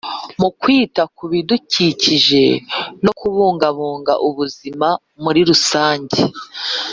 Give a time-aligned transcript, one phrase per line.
[0.39, 2.43] mu kwita ku bidukikije
[3.03, 4.87] no kubungabunga ubuzima
[5.23, 6.19] muri rusange.